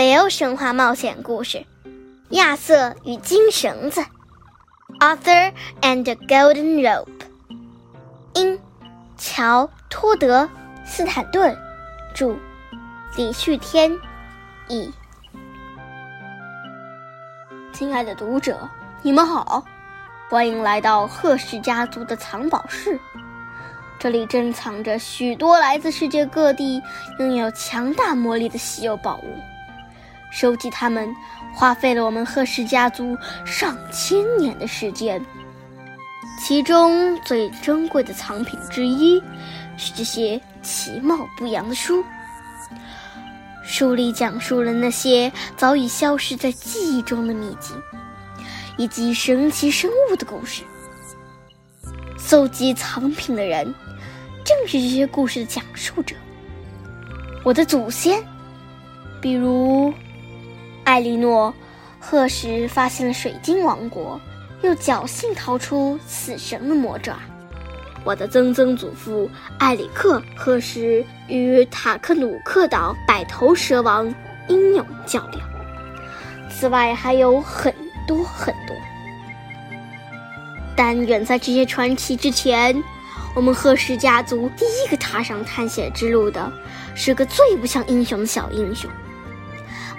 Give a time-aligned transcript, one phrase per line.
[0.00, 1.58] 北欧神话冒险故事
[2.30, 4.00] 《亚瑟与金绳子》
[4.98, 5.52] （Arthur
[5.82, 7.06] and the Golden Rope），
[8.32, 8.58] 英，
[9.18, 10.44] 乔·托德·
[10.86, 11.54] 斯坦顿，
[12.14, 12.34] 著，
[13.14, 13.92] 李旭天，
[14.68, 14.90] 译。
[17.74, 18.58] 亲爱的读者，
[19.02, 19.62] 你们好，
[20.30, 22.98] 欢迎来到赫氏家族的藏宝室。
[23.98, 26.82] 这里珍藏着许多来自世界各地、
[27.18, 29.38] 拥有强大魔力的稀有宝物。
[30.30, 31.14] 收集它们，
[31.52, 35.20] 花费了我们赫氏家族上千年的时间。
[36.40, 39.20] 其中最珍贵的藏品之一，
[39.76, 42.02] 是这些其貌不扬的书。
[43.62, 47.76] 书里讲述了那些早已消失在记忆中的秘境，
[48.78, 50.62] 以及神奇生物的故事。
[52.16, 53.66] 搜集藏品的人，
[54.44, 56.16] 正是这些故事的讲述者。
[57.44, 58.24] 我的祖先，
[59.20, 59.92] 比如。
[60.90, 61.54] 艾莉诺·
[62.04, 64.20] 赫什发现了水晶王国，
[64.60, 67.16] 又侥幸逃出死神的魔爪。
[68.02, 74.12] 我的曾曾祖父艾里克·赫什与塔克努克岛百头蛇王
[74.48, 75.48] 英勇较量。
[76.50, 77.72] 此外还有很
[78.04, 78.76] 多很多。
[80.74, 82.82] 但远在这些传奇之前，
[83.36, 86.52] 我们赫什家族第一个踏上探险之路的，
[86.96, 88.90] 是个最不像英雄的小英雄。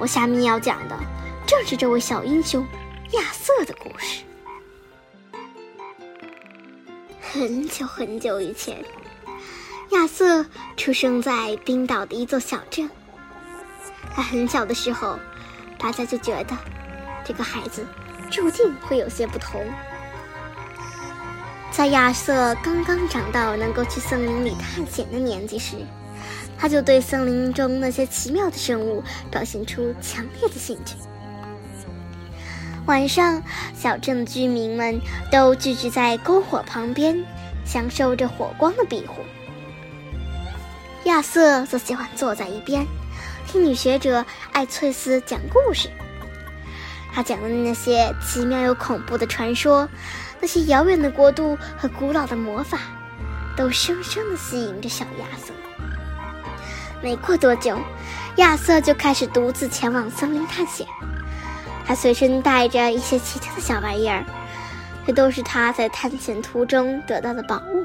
[0.00, 0.98] 我下面要讲的
[1.46, 2.66] 正是这位小英雄
[3.12, 4.24] 亚瑟的故事。
[7.20, 8.82] 很久很久以前，
[9.90, 10.44] 亚瑟
[10.76, 12.88] 出生在冰岛的一座小镇。
[14.14, 15.18] 他很小的时候，
[15.78, 16.56] 大家就觉得
[17.22, 17.86] 这个孩子
[18.30, 19.64] 注定会有些不同。
[21.70, 25.76] 在亚瑟刚刚长到能够去森林里探险的年纪时，
[26.60, 30.94] 他就对森林中那些奇妙的生物表现出强烈的兴趣。
[32.84, 33.42] 晚上，
[33.74, 35.00] 小镇的居民们
[35.32, 37.24] 都聚集在篝火旁边，
[37.64, 39.22] 享受着火光的庇护。
[41.04, 42.86] 亚瑟则喜欢坐在一边，
[43.46, 45.88] 听女学者艾翠丝讲故事。
[47.12, 49.88] 他讲的那些奇妙又恐怖的传说，
[50.40, 52.78] 那些遥远的国度和古老的魔法，
[53.56, 55.54] 都深深地吸引着小亚瑟。
[57.02, 57.78] 没过多久，
[58.36, 60.86] 亚瑟就开始独自前往森林探险。
[61.86, 64.24] 他随身带着一些奇特的小玩意儿，
[65.06, 67.84] 这都是他在探险途中得到的宝物。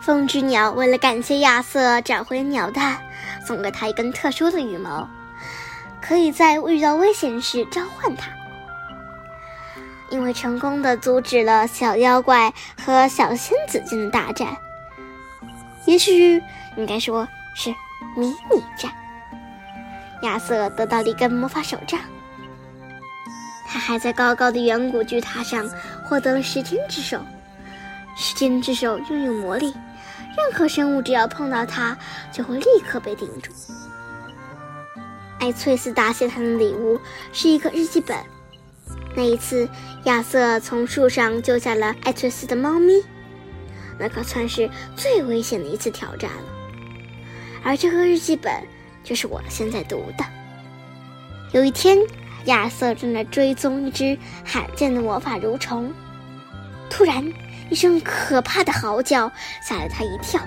[0.00, 2.98] 风之鸟为了感谢亚瑟找回鸟蛋，
[3.46, 5.08] 送给他一根特殊的羽毛，
[6.00, 8.28] 可以在遇到危险时召唤它。
[10.10, 12.52] 因为成功的阻止了小妖怪
[12.84, 14.54] 和小仙子间的大战，
[15.86, 16.40] 也许
[16.76, 17.74] 应该说是。
[18.16, 18.92] 迷你战，
[20.22, 22.00] 亚瑟得到了一根魔法手杖。
[23.66, 25.68] 他还在高高的远古巨塔上
[26.04, 27.20] 获得了时间之手。
[28.16, 29.74] 时间之手拥有魔力，
[30.36, 31.98] 任何生物只要碰到它，
[32.30, 33.50] 就会立刻被定住。
[35.40, 37.00] 艾翠斯答谢他的礼物
[37.32, 38.16] 是一个日记本。
[39.16, 39.68] 那一次，
[40.04, 43.02] 亚瑟从树上救下了艾翠斯的猫咪，
[43.98, 46.53] 那可算是最危险的一次挑战了。
[47.64, 48.52] 而这个日记本
[49.02, 50.24] 就是我现在读的。
[51.52, 51.98] 有一天，
[52.44, 55.92] 亚瑟正在追踪一只罕见的魔法蠕虫，
[56.90, 57.24] 突然
[57.70, 59.30] 一声可怕的嚎叫
[59.66, 60.40] 吓了他一跳，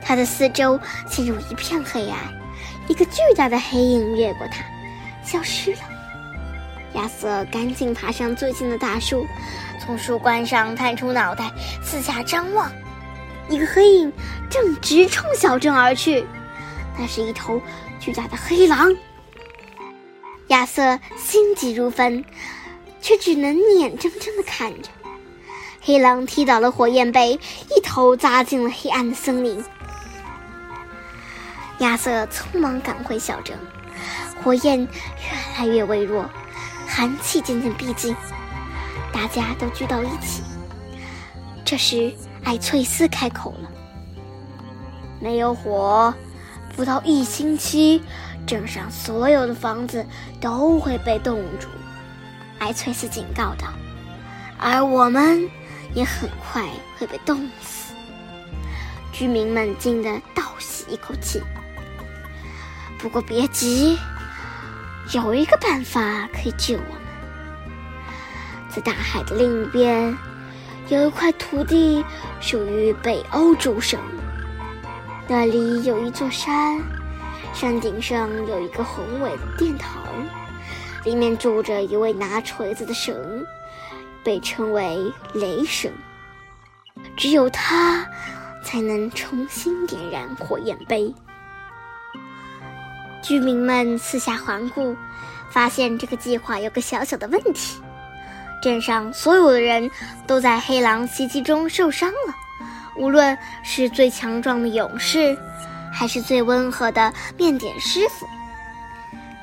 [0.00, 0.78] 他的四周
[1.08, 2.18] 陷入一片黑暗，
[2.88, 4.64] 一个巨大的黑影越过他，
[5.24, 5.78] 消失了。
[6.94, 9.26] 亚瑟赶紧爬上最近的大树，
[9.80, 11.50] 从树冠上探出脑袋，
[11.82, 12.70] 四下张望。
[13.48, 14.12] 一个黑影
[14.50, 16.26] 正直冲小镇而去，
[16.98, 17.60] 那是一头
[17.98, 18.94] 巨大的黑狼。
[20.48, 22.24] 亚瑟心急如焚，
[23.00, 24.90] 却只能眼睁睁地看着
[25.80, 27.38] 黑狼踢倒了火焰杯，
[27.74, 29.64] 一头扎进了黑暗的森林。
[31.78, 33.56] 亚瑟匆忙赶回小镇，
[34.42, 34.88] 火焰越
[35.56, 36.28] 来越微弱，
[36.86, 38.14] 寒气渐渐逼近，
[39.12, 40.42] 大家都聚到一起。
[41.64, 42.12] 这时。
[42.44, 43.70] 艾翠丝开口了
[45.20, 46.12] ：“没有火，
[46.76, 48.02] 不到一星期，
[48.46, 50.06] 镇上所有的房子
[50.40, 51.68] 都会被冻住。”
[52.58, 53.68] 艾翠丝警告道
[54.58, 55.48] ：“而我们
[55.94, 56.66] 也很快
[56.98, 57.94] 会被冻死。”
[59.12, 61.42] 居民们惊得倒吸一口气。
[62.98, 63.98] 不过别急，
[65.12, 67.02] 有一个办法可以救我们，
[68.70, 70.16] 在大海的另一边。
[70.88, 72.02] 有一块土地
[72.40, 74.00] 属于北欧诸神，
[75.28, 76.80] 那里有一座山，
[77.52, 80.02] 山顶上有一个宏伟的殿堂，
[81.04, 83.46] 里面住着一位拿锤子的神，
[84.24, 85.92] 被称为雷神。
[87.16, 88.06] 只有他
[88.64, 91.14] 才能重新点燃火焰杯。
[93.22, 94.96] 居民们四下环顾，
[95.50, 97.78] 发现这个计划有个小小的问题：
[98.62, 99.90] 镇上所有的人
[100.26, 102.34] 都在黑狼袭击中受伤了，
[102.96, 105.36] 无论是最强壮的勇士。
[105.90, 108.28] 还是最温和的面点师傅，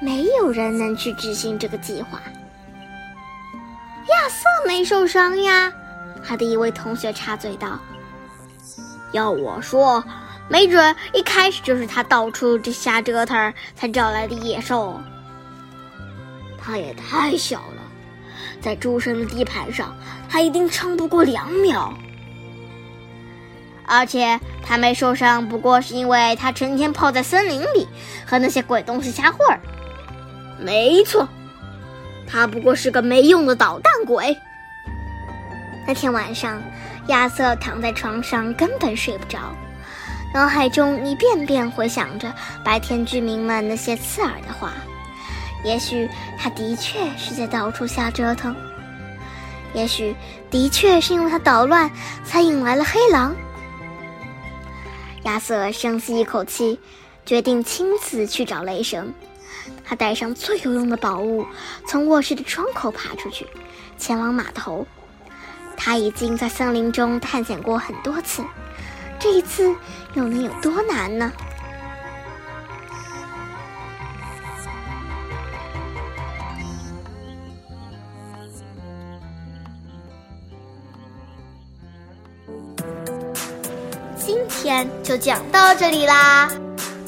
[0.00, 2.18] 没有人能去执行这个计划。
[4.08, 5.70] 亚瑟没受伤呀，
[6.24, 7.78] 他的一位同学插嘴道
[9.12, 10.02] ：“要我说，
[10.48, 14.98] 没准一开始就是他到处这瞎折腾才招来的野兽。
[16.58, 17.77] 他也太小了，
[18.60, 19.96] 在诸神的地盘上，
[20.28, 21.92] 他一定撑不过两秒。”
[23.90, 27.88] 而且他没受伤，不过是因为他成天泡在森林里，
[28.26, 29.58] 和那些鬼东西瞎混儿。
[30.60, 31.26] 没错，
[32.26, 34.36] 他不过是个没用的捣蛋鬼。
[35.86, 36.62] 那天晚上，
[37.06, 39.38] 亚瑟躺在床上，根本睡不着，
[40.34, 42.30] 脑海中一遍遍回想着
[42.62, 44.74] 白天居民们那些刺耳的话。
[45.64, 46.08] 也许
[46.38, 48.54] 他的确是在到处瞎折腾，
[49.74, 50.14] 也许
[50.50, 51.90] 的确是因为他捣乱，
[52.24, 53.34] 才引来了黑狼。
[55.24, 56.78] 亚瑟深吸一口气，
[57.26, 59.12] 决定亲自去找雷神。
[59.84, 61.44] 他带上最有用的宝物，
[61.86, 63.46] 从卧室的窗口爬出去，
[63.98, 64.86] 前往码头。
[65.76, 68.42] 他已经在森林中探险过很多次，
[69.18, 69.74] 这一次
[70.14, 71.32] 又能有多难呢？
[84.62, 86.50] 天就讲到这里啦，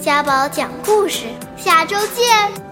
[0.00, 1.26] 家宝讲故事，
[1.56, 2.69] 下周见。